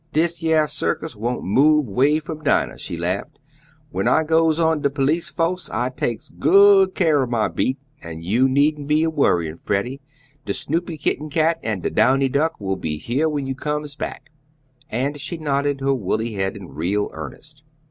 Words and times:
"Dis 0.13 0.41
yeah 0.41 0.65
circus 0.65 1.15
won't 1.15 1.43
move 1.43 1.85
'way 1.87 2.17
from 2.17 2.41
Dinah," 2.41 2.79
she 2.79 2.97
laughed. 2.97 3.37
"When 3.91 4.07
I 4.07 4.23
goes 4.23 4.57
on 4.59 4.81
de 4.81 4.89
police 4.89 5.29
fo'ce 5.29 5.69
I 5.69 5.89
takes 5.89 6.29
good 6.29 6.95
care 6.95 7.21
ob 7.21 7.29
my 7.29 7.47
beat, 7.47 7.77
and 8.01 8.23
you 8.25 8.49
needn't 8.49 8.87
be 8.87 9.03
a 9.03 9.11
worryin', 9.11 9.57
Freddie, 9.57 10.01
de 10.43 10.55
Snoopy 10.55 10.97
kitty 10.97 11.29
cat 11.29 11.59
and 11.61 11.83
de 11.83 11.91
Downy 11.91 12.29
duck 12.29 12.59
will 12.59 12.77
be 12.77 12.97
heah 12.97 13.29
when 13.29 13.45
you 13.45 13.53
comes 13.53 13.93
back," 13.93 14.31
and 14.89 15.19
she 15.21 15.37
nodded 15.37 15.81
her 15.81 15.93
wooly 15.93 16.33
head 16.33 16.57
in 16.57 16.69
real 16.73 17.11
earnest. 17.13 17.61